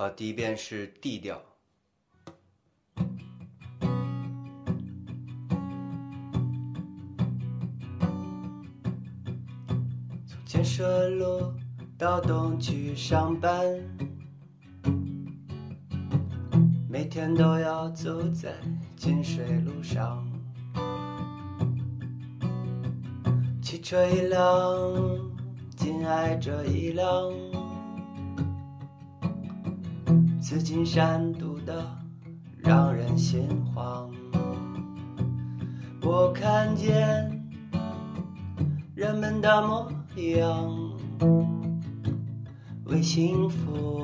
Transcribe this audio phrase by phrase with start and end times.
[0.00, 1.38] 好，第一遍是 D 调。
[10.26, 11.52] 从建设路
[11.98, 13.62] 到东区上班，
[16.88, 18.54] 每天都要走在
[18.96, 20.26] 金水路上。
[23.60, 24.40] 汽车一辆，
[25.76, 27.30] 紧挨着一辆，
[30.50, 31.96] 紫金山堵的
[32.58, 34.10] 让人心慌。
[36.02, 36.90] 我看见
[38.96, 40.92] 人们的模样，
[42.86, 44.02] 为幸福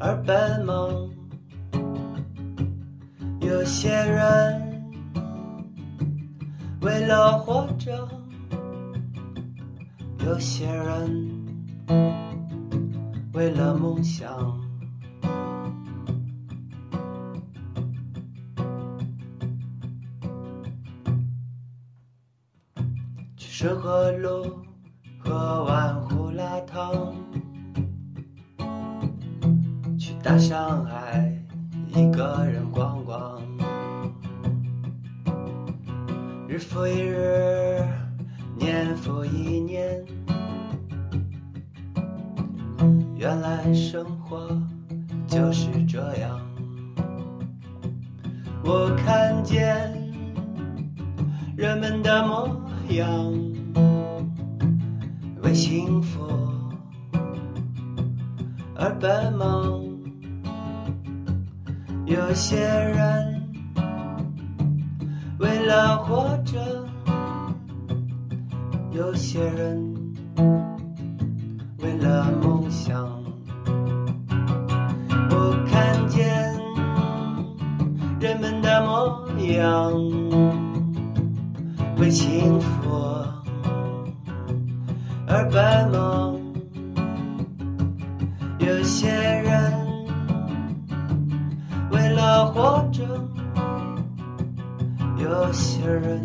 [0.00, 1.08] 而奔忙。
[3.38, 4.60] 有些人。
[6.80, 8.08] 为了活着，
[10.24, 11.46] 有些人
[13.36, 14.58] 为了梦想。
[23.36, 24.56] 去顺河路
[25.18, 27.14] 喝碗胡辣汤，
[29.98, 31.30] 去大上海
[31.88, 33.38] 一个人逛逛。
[36.48, 37.84] 日复一日，
[38.56, 40.02] 年复一年，
[43.26, 44.48] 原来生活
[45.26, 46.40] 就是这样。
[48.62, 49.92] 我看见
[51.56, 52.48] 人们的模
[52.90, 53.34] 样，
[55.42, 56.24] 为幸福
[58.76, 59.82] 而奔忙。
[62.06, 63.34] 有些人。
[65.40, 66.86] 为了活着，
[68.92, 69.94] 有些人
[71.80, 72.55] 为了梦
[79.46, 79.92] 模样，
[81.98, 82.90] 为幸福
[85.28, 86.36] 而奔忙。
[88.58, 89.72] 有些人
[91.90, 93.04] 为了活着。
[95.18, 96.20] 有些人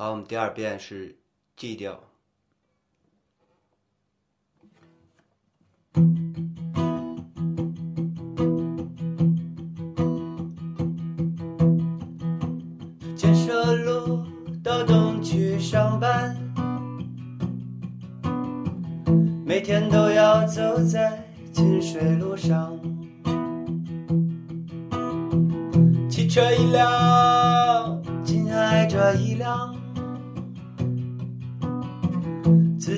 [0.00, 1.16] 好，我们第二遍是
[1.56, 1.98] G 调。
[13.16, 14.24] 建设路
[14.62, 16.36] 到东区上班，
[19.44, 22.78] 每天都要走在金水路上。
[26.08, 29.67] 汽车一辆，紧挨着一辆，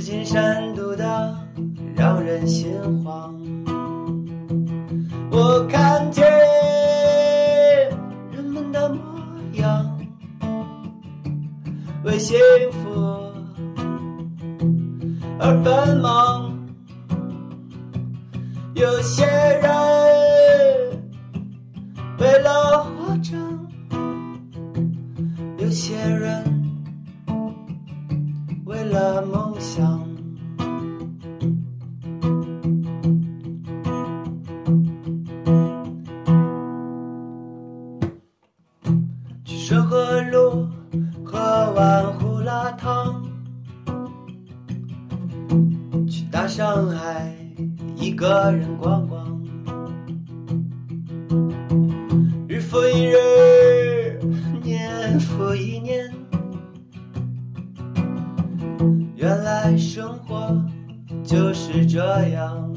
[0.01, 1.37] 紫金山堵的
[1.95, 2.73] 让人心
[3.05, 3.39] 慌。
[5.31, 6.27] 我看见
[8.33, 8.99] 人们的模
[9.61, 10.01] 样。
[12.03, 12.39] 为幸
[12.73, 12.79] 福
[15.39, 16.51] 而奔忙，
[18.73, 19.71] 有些人
[22.19, 23.37] 为了活着，
[25.59, 26.43] 有些人
[28.65, 30.01] 为了梦想。
[39.45, 40.67] 去顺河路。
[41.23, 41.39] 喝
[41.77, 43.23] 碗胡辣汤，
[46.09, 47.33] 去大上海
[47.95, 49.41] 一个人逛逛。
[52.49, 54.19] 日复一日，
[54.65, 56.13] 年复一年，
[59.21, 60.51] 原来生活
[61.23, 62.73] 就是这样。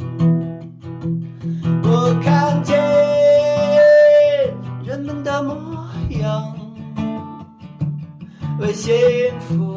[1.81, 2.77] 我看见
[4.83, 5.55] 人们的模
[6.21, 6.53] 样。
[8.59, 8.93] 为幸
[9.39, 9.73] 福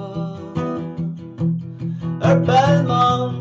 [2.20, 3.32] 而奔忙，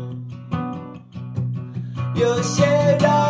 [2.14, 3.25] 有些人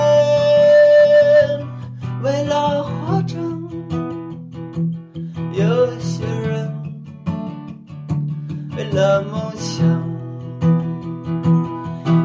[8.76, 9.86] 为了梦想。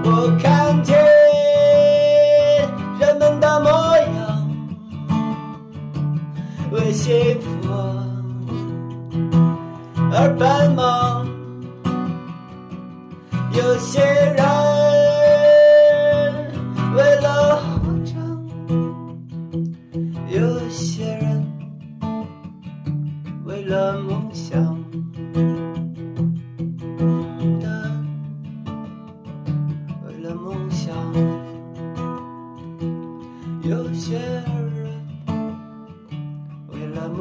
[0.04, 0.98] 我看见
[3.00, 4.52] 人们的模样，
[6.72, 7.48] 为幸福。
[10.14, 11.26] 而奔忙，
[13.54, 14.36] 有些人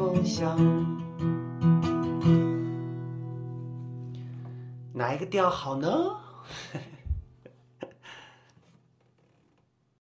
[0.01, 0.57] 梦想，
[4.91, 5.87] 哪一个调好呢？